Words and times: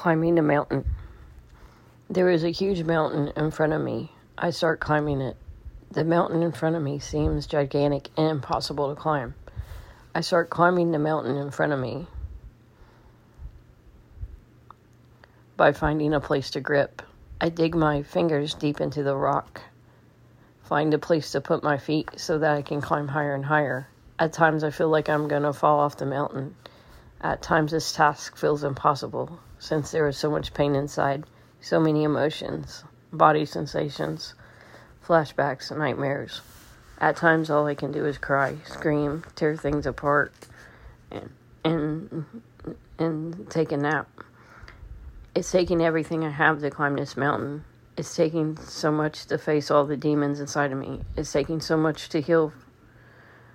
climbing 0.00 0.38
a 0.38 0.42
mountain. 0.42 0.82
There 2.08 2.30
is 2.30 2.42
a 2.42 2.48
huge 2.48 2.84
mountain 2.84 3.34
in 3.36 3.50
front 3.50 3.74
of 3.74 3.82
me. 3.82 4.10
I 4.38 4.48
start 4.48 4.80
climbing 4.80 5.20
it. 5.20 5.36
The 5.90 6.04
mountain 6.04 6.42
in 6.42 6.52
front 6.52 6.74
of 6.74 6.82
me 6.82 7.00
seems 7.00 7.46
gigantic 7.46 8.08
and 8.16 8.30
impossible 8.30 8.88
to 8.88 8.98
climb. 8.98 9.34
I 10.14 10.22
start 10.22 10.48
climbing 10.48 10.92
the 10.92 10.98
mountain 10.98 11.36
in 11.36 11.50
front 11.50 11.74
of 11.74 11.80
me 11.80 12.06
by 15.58 15.72
finding 15.72 16.14
a 16.14 16.20
place 16.20 16.50
to 16.52 16.62
grip. 16.62 17.02
I 17.38 17.50
dig 17.50 17.74
my 17.74 18.02
fingers 18.02 18.54
deep 18.54 18.80
into 18.80 19.02
the 19.02 19.14
rock, 19.14 19.60
find 20.62 20.94
a 20.94 20.98
place 20.98 21.30
to 21.32 21.42
put 21.42 21.62
my 21.62 21.76
feet 21.76 22.08
so 22.16 22.38
that 22.38 22.56
I 22.56 22.62
can 22.62 22.80
climb 22.80 23.08
higher 23.08 23.34
and 23.34 23.44
higher. 23.44 23.86
At 24.18 24.32
times, 24.32 24.64
I 24.64 24.70
feel 24.70 24.88
like 24.88 25.10
I'm 25.10 25.28
going 25.28 25.42
to 25.42 25.52
fall 25.52 25.78
off 25.78 25.98
the 25.98 26.06
mountain. 26.06 26.54
At 27.22 27.42
times, 27.42 27.72
this 27.72 27.92
task 27.92 28.36
feels 28.36 28.64
impossible 28.64 29.40
since 29.58 29.90
there 29.90 30.08
is 30.08 30.16
so 30.16 30.30
much 30.30 30.54
pain 30.54 30.74
inside, 30.74 31.24
so 31.60 31.78
many 31.78 32.02
emotions, 32.02 32.82
body 33.12 33.44
sensations, 33.44 34.34
flashbacks, 35.06 35.76
nightmares. 35.76 36.40
At 36.98 37.16
times, 37.16 37.50
all 37.50 37.66
I 37.66 37.74
can 37.74 37.92
do 37.92 38.06
is 38.06 38.16
cry, 38.16 38.56
scream, 38.64 39.24
tear 39.34 39.56
things 39.56 39.86
apart, 39.86 40.32
and 41.10 41.30
and 41.62 42.24
and 42.98 43.50
take 43.50 43.72
a 43.72 43.76
nap. 43.76 44.08
It's 45.34 45.50
taking 45.50 45.82
everything 45.82 46.24
I 46.24 46.30
have 46.30 46.60
to 46.60 46.70
climb 46.70 46.96
this 46.96 47.16
mountain. 47.16 47.64
It's 47.96 48.16
taking 48.16 48.56
so 48.56 48.90
much 48.90 49.26
to 49.26 49.38
face 49.38 49.70
all 49.70 49.84
the 49.84 49.96
demons 49.96 50.40
inside 50.40 50.72
of 50.72 50.78
me. 50.78 51.02
It's 51.16 51.32
taking 51.32 51.60
so 51.60 51.76
much 51.76 52.08
to 52.10 52.20
heal 52.20 52.52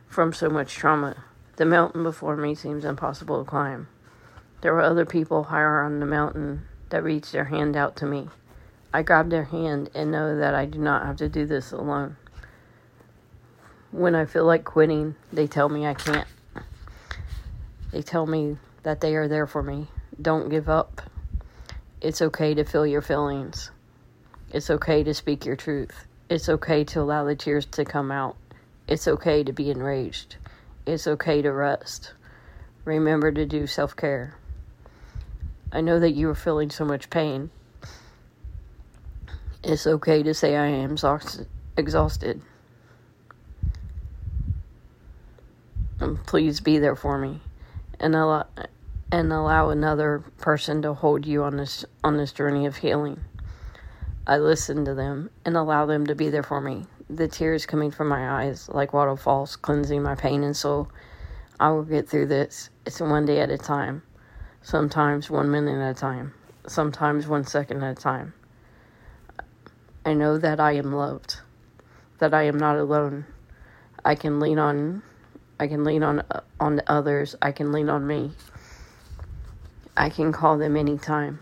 from 0.08 0.34
so 0.34 0.50
much 0.50 0.76
trauma. 0.76 1.24
The 1.58 1.66
mountain 1.66 2.04
before 2.04 2.36
me 2.36 2.54
seems 2.54 2.84
impossible 2.84 3.44
to 3.44 3.50
climb. 3.50 3.88
There 4.62 4.74
were 4.74 4.82
other 4.82 5.06
people 5.06 5.44
higher 5.44 5.82
on 5.82 6.00
the 6.00 6.06
mountain 6.06 6.64
that 6.90 7.04
reached 7.04 7.32
their 7.32 7.46
hand 7.46 7.78
out 7.78 7.96
to 7.98 8.06
me. 8.06 8.30
I 8.94 9.04
grab 9.04 9.30
their 9.30 9.44
hand 9.44 9.90
and 9.94 10.12
know 10.12 10.38
that 10.38 10.54
I 10.54 10.66
do 10.66 10.80
not 10.80 11.06
have 11.06 11.18
to 11.18 11.30
do 11.30 11.46
this 11.46 11.72
alone. 11.72 12.18
When 13.92 14.16
I 14.16 14.26
feel 14.26 14.46
like 14.46 14.66
quitting, 14.66 15.16
they 15.32 15.48
tell 15.48 15.70
me 15.70 15.86
I 15.86 15.94
can't. 15.94 16.28
They 17.92 18.02
tell 18.02 18.26
me 18.26 18.58
that 18.84 19.00
they 19.00 19.16
are 19.16 19.28
there 19.28 19.48
for 19.48 19.64
me. 19.64 19.88
Don't 20.22 20.50
give 20.50 20.68
up. 20.68 21.02
It's 22.02 22.22
okay 22.22 22.54
to 22.54 22.66
feel 22.66 22.86
your 22.86 23.02
feelings. 23.02 23.72
It's 24.52 24.70
okay 24.70 25.04
to 25.04 25.14
speak 25.14 25.46
your 25.46 25.56
truth. 25.56 26.06
It's 26.30 26.50
okay 26.50 26.84
to 26.86 27.02
allow 27.02 27.24
the 27.24 27.36
tears 27.36 27.66
to 27.68 27.86
come 27.86 28.12
out. 28.12 28.36
It's 28.88 29.08
okay 29.08 29.44
to 29.44 29.54
be 29.54 29.72
enraged. 29.72 30.36
It's 30.86 31.08
okay 31.08 31.42
to 31.42 31.52
rest. 31.52 32.14
Remember 32.84 33.32
to 33.32 33.46
do 33.46 33.66
self 33.66 33.96
care. 33.96 34.36
I 35.72 35.82
know 35.82 36.00
that 36.00 36.12
you 36.12 36.30
are 36.30 36.36
feeling 36.36 36.70
so 36.70 36.86
much 36.86 37.10
pain. 37.10 37.50
It's 39.64 39.88
okay 39.88 40.22
to 40.22 40.34
say 40.34 40.56
I 40.56 40.68
am 40.68 40.96
exhausted. 41.76 42.42
And 46.00 46.24
please 46.26 46.60
be 46.60 46.78
there 46.78 46.96
for 46.96 47.18
me 47.18 47.42
and 48.00 48.16
allow, 48.16 48.46
and 49.12 49.34
allow 49.34 49.70
another 49.70 50.24
person 50.38 50.84
to 50.84 50.94
hold 50.94 51.26
you 51.26 51.44
on 51.44 51.58
this 51.58 51.84
on 52.04 52.18
this 52.18 52.32
journey 52.32 52.68
of 52.68 52.78
healing. 52.78 53.22
I 54.28 54.38
listen 54.38 54.86
to 54.86 54.94
them 54.94 55.32
and 55.44 55.58
allow 55.58 55.88
them 55.88 56.06
to 56.08 56.16
be 56.16 56.30
there 56.30 56.44
for 56.44 56.62
me. 56.62 56.86
The 57.10 57.28
tears 57.28 57.66
coming 57.66 57.92
from 57.92 58.08
my 58.08 58.44
eyes 58.44 58.68
like 58.70 58.94
waterfalls, 58.94 59.56
cleansing 59.56 60.02
my 60.02 60.16
pain 60.16 60.44
and 60.44 60.56
soul 60.56 60.90
I 61.58 61.70
will 61.70 61.84
get 61.84 62.10
through 62.10 62.26
this. 62.26 62.70
It's 62.86 63.00
one 63.00 63.26
day 63.26 63.40
at 63.40 63.50
a 63.50 63.58
time, 63.58 64.04
sometimes 64.62 65.30
one 65.30 65.50
minute 65.50 65.82
at 65.82 65.92
a 65.92 66.00
time, 66.00 66.34
sometimes 66.68 67.28
one 67.28 67.46
second 67.46 67.82
at 67.82 67.98
a 67.98 68.02
time. 68.02 68.34
I 70.06 70.14
know 70.14 70.38
that 70.38 70.60
I 70.60 70.74
am 70.74 70.92
loved, 70.92 71.38
that 72.20 72.34
I 72.34 72.44
am 72.44 72.58
not 72.58 72.76
alone. 72.76 73.26
I 74.04 74.16
can 74.16 74.40
lean 74.40 74.60
on 74.60 75.02
I 75.58 75.68
can 75.68 75.86
lean 75.86 76.04
on 76.04 76.24
on 76.60 76.82
others. 76.88 77.36
I 77.42 77.54
can 77.54 77.72
lean 77.72 77.90
on 77.90 78.06
me. 78.06 78.32
I 79.96 80.10
can 80.10 80.34
call 80.34 80.58
them 80.58 80.76
anytime. 80.76 81.40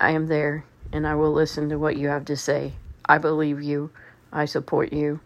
I 0.00 0.10
am 0.10 0.26
there 0.26 0.64
and 0.92 1.06
I 1.06 1.14
will 1.14 1.32
listen 1.32 1.68
to 1.68 1.78
what 1.78 1.96
you 1.96 2.08
have 2.08 2.24
to 2.24 2.36
say. 2.36 2.72
I 3.08 3.18
believe 3.18 3.62
you. 3.62 3.92
I 4.32 4.46
support 4.46 4.92
you. 4.92 5.20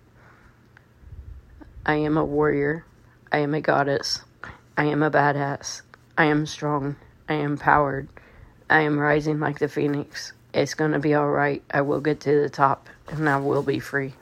I 1.85 1.95
am 1.97 2.17
a 2.17 2.25
warrior. 2.25 2.85
I 3.31 3.39
am 3.39 3.55
a 3.55 3.61
goddess. 3.61 4.23
I 4.77 4.87
am 4.87 5.03
a 5.03 5.11
badass. 5.11 5.83
I 6.19 6.25
am 6.25 6.47
strong. 6.47 6.97
I 7.29 7.35
am 7.35 7.57
powered. 7.57 8.09
I 8.69 8.81
am 8.81 8.99
rising 8.99 9.39
like 9.39 9.61
the 9.61 9.69
phoenix. 9.69 10.33
It's 10.53 10.75
going 10.75 10.93
to 10.93 10.99
be 10.99 11.15
all 11.15 11.31
right. 11.31 11.63
I 11.71 11.83
will 11.83 12.01
get 12.01 12.21
to 12.21 12.41
the 12.41 12.51
top 12.51 12.89
and 13.09 13.29
I 13.29 13.37
will 13.37 13.63
be 13.63 13.79
free. 13.79 14.15